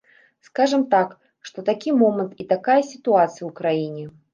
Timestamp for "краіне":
3.63-4.15